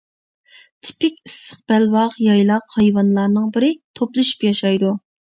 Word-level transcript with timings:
تىپىك 0.87 1.19
ئىسسىق 1.29 1.61
بەلباغ 1.73 2.17
يايلاق 2.31 2.75
ھايۋانلارنىڭ 2.79 3.55
بىرى، 3.59 3.73
توپلىشىپ 4.01 4.53
ياشايدۇ. 4.53 4.97